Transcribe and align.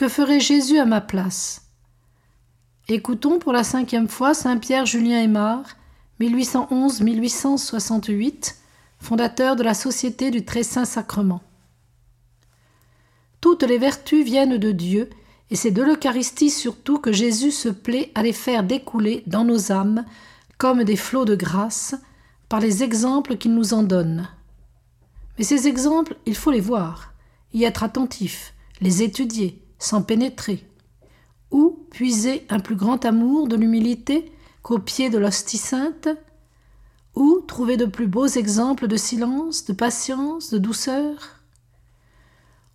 Que 0.00 0.08
ferait 0.08 0.40
Jésus 0.40 0.78
à 0.78 0.86
ma 0.86 1.02
place? 1.02 1.66
Écoutons 2.88 3.38
pour 3.38 3.52
la 3.52 3.62
cinquième 3.62 4.08
fois 4.08 4.32
Saint 4.32 4.56
Pierre 4.56 4.86
Julien 4.86 5.20
Aymar, 5.20 5.76
1811-1868, 6.22 8.54
fondateur 8.98 9.56
de 9.56 9.62
la 9.62 9.74
Société 9.74 10.30
du 10.30 10.42
Très 10.42 10.62
Saint 10.62 10.86
Sacrement. 10.86 11.42
Toutes 13.42 13.62
les 13.62 13.76
vertus 13.76 14.24
viennent 14.24 14.56
de 14.56 14.72
Dieu, 14.72 15.10
et 15.50 15.54
c'est 15.54 15.70
de 15.70 15.82
l'Eucharistie 15.82 16.48
surtout 16.48 16.98
que 16.98 17.12
Jésus 17.12 17.50
se 17.50 17.68
plaît 17.68 18.10
à 18.14 18.22
les 18.22 18.32
faire 18.32 18.64
découler 18.64 19.22
dans 19.26 19.44
nos 19.44 19.70
âmes 19.70 20.06
comme 20.56 20.82
des 20.82 20.96
flots 20.96 21.26
de 21.26 21.34
grâce 21.34 21.94
par 22.48 22.60
les 22.60 22.82
exemples 22.82 23.36
qu'il 23.36 23.52
nous 23.52 23.74
en 23.74 23.82
donne. 23.82 24.30
Mais 25.36 25.44
ces 25.44 25.68
exemples, 25.68 26.16
il 26.24 26.36
faut 26.36 26.52
les 26.52 26.60
voir, 26.60 27.12
y 27.52 27.64
être 27.64 27.82
attentif, 27.82 28.54
les 28.80 29.02
étudier, 29.02 29.62
s'en 29.80 30.02
pénétrer. 30.02 30.64
Où 31.50 31.84
puiser 31.90 32.46
un 32.48 32.60
plus 32.60 32.76
grand 32.76 33.04
amour 33.04 33.48
de 33.48 33.56
l'humilité 33.56 34.30
qu'au 34.62 34.78
pied 34.78 35.10
de 35.10 35.18
l'hostie 35.18 35.58
sainte 35.58 36.08
Où 37.16 37.40
trouver 37.40 37.76
de 37.76 37.86
plus 37.86 38.06
beaux 38.06 38.28
exemples 38.28 38.86
de 38.86 38.96
silence, 38.96 39.64
de 39.64 39.72
patience, 39.72 40.50
de 40.50 40.58
douceur 40.58 41.40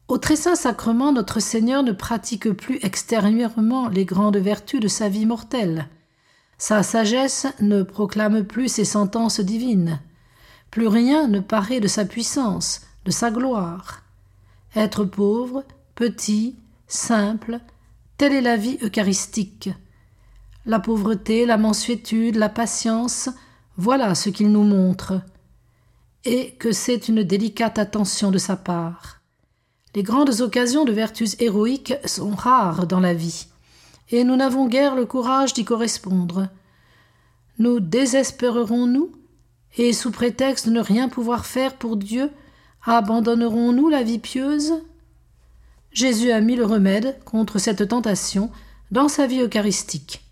Au 0.10 0.18
très 0.18 0.36
saint 0.36 0.56
sacrement, 0.56 1.14
notre 1.14 1.40
Seigneur 1.40 1.84
ne 1.84 1.94
pratique 1.94 2.52
plus 2.52 2.80
extérieurement 2.82 3.88
les 3.88 4.04
grandes 4.04 4.38
vertus 4.38 4.82
de 4.82 4.90
sa 4.90 5.08
vie 5.08 5.26
mortelle. 5.26 5.88
Sa 6.58 6.84
sagesse 6.84 7.48
ne 7.62 7.84
proclame 7.84 8.44
plus 8.44 8.70
ses 8.70 8.86
sentences 8.86 9.40
divines. 9.40 10.00
Plus 10.72 10.88
rien 10.88 11.28
ne 11.28 11.40
paraît 11.40 11.80
de 11.80 11.88
sa 11.88 12.04
puissance, 12.04 12.82
de 13.06 13.12
sa 13.12 13.30
gloire. 13.30 14.02
Être 14.76 15.06
pauvre, 15.06 15.64
petit, 15.96 16.58
simple, 16.88 17.60
telle 18.18 18.34
est 18.34 18.42
la 18.42 18.58
vie 18.58 18.78
eucharistique. 18.82 19.70
La 20.66 20.80
pauvreté, 20.80 21.46
la 21.46 21.58
mansuétude, 21.58 22.36
la 22.36 22.50
patience, 22.50 23.30
voilà 23.78 24.16
ce 24.16 24.30
qu'il 24.30 24.52
nous 24.52 24.64
montre. 24.64 25.22
Et 26.24 26.56
que 26.56 26.72
c'est 26.72 27.08
une 27.08 27.24
délicate 27.24 27.78
attention 27.78 28.32
de 28.32 28.38
sa 28.38 28.56
part. 28.56 29.22
Les 29.94 30.04
grandes 30.04 30.42
occasions 30.42 30.84
de 30.84 30.92
vertus 30.92 31.36
héroïques 31.40 31.94
sont 32.06 32.32
rares 32.32 32.88
dans 32.88 33.00
la 33.00 33.14
vie, 33.14 33.48
et 34.10 34.24
nous 34.24 34.36
n'avons 34.36 34.68
guère 34.68 34.96
le 34.96 35.06
courage 35.06 35.54
d'y 35.54 35.66
correspondre. 35.66 36.50
Nous 37.60 37.80
désespérerons-nous? 37.80 39.12
Et 39.78 39.94
sous 39.94 40.12
prétexte 40.12 40.68
de 40.68 40.72
ne 40.74 40.80
rien 40.80 41.10
pouvoir 41.10 41.46
faire 41.46 41.76
pour 41.76 41.98
Dieu, 41.98 42.32
abandonnerons-nous 42.84 43.90
la 43.90 44.04
vie 44.04 44.20
pieuse? 44.20 44.74
Jésus 45.96 46.32
a 46.32 46.42
mis 46.42 46.58
le 46.58 46.66
remède 46.66 47.18
contre 47.24 47.58
cette 47.58 47.88
tentation 47.88 48.52
dans 48.92 49.08
sa 49.08 49.28
vie 49.28 49.40
eucharistique. 49.40 50.26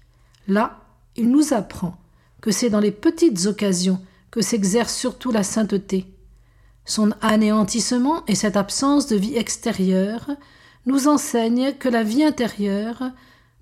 Là, 0.50 0.82
il 1.16 1.30
nous 1.30 1.54
apprend 1.54 1.96
que 2.42 2.52
c'est 2.52 2.70
dans 2.70 2.82
les 2.82 2.92
petites 2.92 3.46
occasions 3.46 4.02
que 4.30 4.42
s'exerce 4.42 4.94
surtout 4.94 5.32
la 5.32 5.42
sainteté. 5.42 6.06
Son 6.84 7.14
anéantissement 7.22 8.26
et 8.28 8.36
cette 8.36 8.58
absence 8.58 9.08
de 9.08 9.16
vie 9.16 9.38
extérieure 9.38 10.32
nous 10.86 11.08
enseignent 11.08 11.72
que 11.72 11.88
la 11.88 12.04
vie 12.04 12.26
intérieure, 12.26 13.02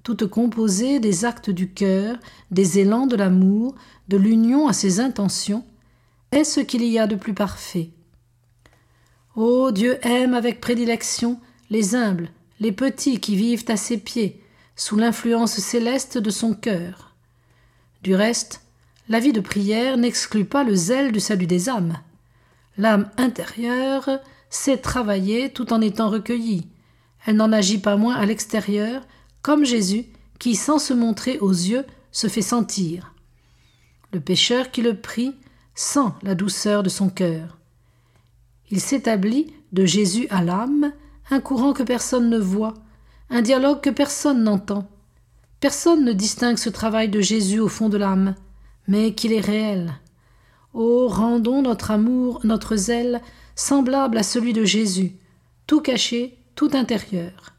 toute 0.02 0.26
composée 0.26 1.00
des 1.00 1.24
actes 1.24 1.52
du 1.52 1.72
cœur, 1.72 2.18
des 2.50 2.80
élans 2.80 3.06
de 3.06 3.16
l'amour, 3.16 3.76
de 4.08 4.18
l'union 4.18 4.68
à 4.68 4.74
ses 4.74 5.02
intentions, 5.02 5.64
est 6.32 6.46
ce 6.46 6.62
qu'il 6.62 6.84
y 6.84 6.98
a 6.98 7.06
de 7.06 7.16
plus 7.16 7.36
parfait. 7.36 7.92
Ô 9.36 9.66
oh, 9.68 9.72
Dieu 9.72 10.00
aime 10.02 10.34
avec 10.34 10.62
prédilection 10.62 11.40
les 11.72 11.96
humbles, 11.96 12.30
les 12.60 12.74
petits 12.74 13.20
qui 13.20 13.36
vivent 13.36 13.66
à 13.70 13.78
ses 13.78 13.98
pieds, 13.98 14.44
sous 14.76 14.98
l'influence 14.98 15.54
céleste 15.54 16.18
de 16.18 16.30
son 16.30 16.54
cœur. 16.54 17.16
Du 18.04 18.14
reste, 18.14 18.62
la 19.10 19.20
vie 19.20 19.32
de 19.32 19.40
prière 19.40 19.98
n'exclut 19.98 20.46
pas 20.46 20.64
le 20.64 20.76
zèle 20.76 21.12
du 21.12 21.20
salut 21.20 21.48
des 21.48 21.70
âmes. 21.70 21.98
L'âme 22.78 23.10
intérieure 23.18 24.10
sait 24.50 24.78
travailler 24.78 25.50
tout 25.50 25.72
en 25.72 25.82
étant 25.82 26.10
recueillie. 26.10 26.68
Elle 27.26 27.38
n'en 27.38 27.54
agit 27.54 27.78
pas 27.78 27.96
moins 27.96 28.16
à 28.16 28.26
l'extérieur, 28.26 29.04
comme 29.42 29.66
Jésus, 29.66 30.06
qui, 30.40 30.56
sans 30.56 30.78
se 30.78 30.94
montrer 30.94 31.40
aux 31.40 31.52
yeux, 31.52 31.86
se 32.12 32.28
fait 32.28 32.42
sentir. 32.42 33.14
Le 34.12 34.20
pécheur 34.20 34.72
qui 34.72 34.82
le 34.82 34.98
prie 34.98 35.36
sent 35.74 36.10
la 36.22 36.36
douceur 36.36 36.84
de 36.84 36.90
son 36.90 37.10
cœur. 37.10 37.58
Il 38.72 38.82
s'établit 38.82 39.54
de 39.72 39.86
Jésus 39.86 40.28
à 40.32 40.44
l'âme 40.44 40.92
un 41.30 41.40
courant 41.40 41.74
que 41.74 41.84
personne 41.84 42.30
ne 42.30 42.40
voit, 42.40 42.74
un 43.30 43.42
dialogue 43.42 43.82
que 43.82 43.90
personne 43.90 44.44
n'entend. 44.44 44.88
Personne 45.60 46.04
ne 46.04 46.14
distingue 46.14 46.58
ce 46.58 46.70
travail 46.70 47.10
de 47.10 47.22
Jésus 47.22 47.60
au 47.60 47.68
fond 47.68 47.88
de 47.88 47.98
l'âme, 47.98 48.36
mais 48.88 49.14
qu'il 49.14 49.32
est 49.32 49.40
réel. 49.40 49.94
Oh, 50.74 51.08
rendons 51.08 51.62
notre 51.62 51.92
amour, 51.92 52.42
notre 52.44 52.76
zèle, 52.76 53.22
semblable 53.56 54.18
à 54.18 54.24
celui 54.24 54.54
de 54.54 54.64
Jésus, 54.64 55.14
tout 55.68 55.82
caché, 55.82 56.38
tout 56.56 56.72
intérieur. 56.74 57.54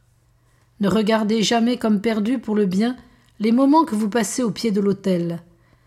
Ne 0.80 0.88
regardez 0.88 1.42
jamais 1.42 1.76
comme 1.76 2.00
perdus 2.00 2.38
pour 2.38 2.56
le 2.56 2.66
bien 2.66 2.96
les 3.38 3.52
moments 3.52 3.84
que 3.84 3.94
vous 3.94 4.08
passez 4.08 4.42
au 4.42 4.50
pied 4.50 4.70
de 4.70 4.80
l'autel. 4.80 5.42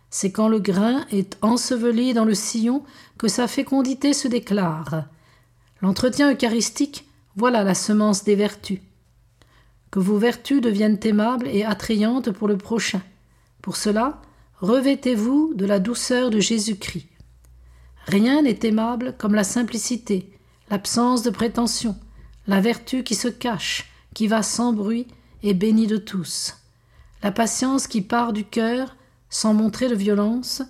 C'est 0.09 0.31
quand 0.31 0.47
le 0.47 0.59
grain 0.59 1.05
est 1.11 1.37
enseveli 1.41 2.13
dans 2.13 2.25
le 2.25 2.33
sillon 2.33 2.83
que 3.17 3.27
sa 3.27 3.47
fécondité 3.47 4.13
se 4.13 4.27
déclare. 4.27 5.05
L'entretien 5.81 6.31
eucharistique, 6.31 7.04
voilà 7.35 7.63
la 7.63 7.73
semence 7.73 8.23
des 8.23 8.35
vertus. 8.35 8.79
Que 9.91 9.99
vos 9.99 10.17
vertus 10.17 10.61
deviennent 10.61 10.99
aimables 11.03 11.47
et 11.47 11.63
attrayantes 11.63 12.31
pour 12.31 12.47
le 12.47 12.57
prochain. 12.57 13.01
Pour 13.61 13.75
cela, 13.75 14.21
revêtez-vous 14.61 15.53
de 15.53 15.65
la 15.65 15.79
douceur 15.79 16.29
de 16.29 16.39
Jésus-Christ. 16.39 17.07
Rien 18.07 18.43
n'est 18.43 18.59
aimable 18.63 19.15
comme 19.17 19.35
la 19.35 19.43
simplicité, 19.43 20.31
l'absence 20.69 21.23
de 21.23 21.29
prétention, 21.29 21.97
la 22.47 22.61
vertu 22.61 23.03
qui 23.03 23.15
se 23.15 23.27
cache, 23.27 23.89
qui 24.13 24.27
va 24.27 24.43
sans 24.43 24.73
bruit 24.73 25.07
et 25.43 25.53
bénie 25.53 25.87
de 25.87 25.97
tous. 25.97 26.55
La 27.23 27.31
patience 27.31 27.87
qui 27.87 28.01
part 28.01 28.33
du 28.33 28.45
cœur, 28.45 28.95
sans 29.29 29.53
montrer 29.53 29.89
de 29.89 29.95
violence, 29.95 30.61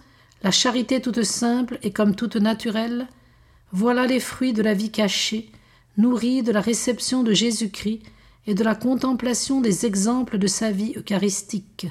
la 0.41 0.51
charité 0.51 1.01
toute 1.01 1.23
simple 1.23 1.77
et 1.83 1.91
comme 1.91 2.15
toute 2.15 2.37
naturelle, 2.37 3.07
voilà 3.71 4.07
les 4.07 4.19
fruits 4.19 4.53
de 4.53 4.61
la 4.61 4.73
vie 4.73 4.91
cachée, 4.91 5.51
nourrie 5.97 6.43
de 6.43 6.51
la 6.51 6.61
réception 6.61 7.23
de 7.23 7.33
Jésus-Christ 7.33 8.01
et 8.47 8.53
de 8.53 8.63
la 8.63 8.75
contemplation 8.75 9.61
des 9.61 9.85
exemples 9.85 10.37
de 10.37 10.47
sa 10.47 10.71
vie 10.71 10.93
eucharistique. 10.97 11.87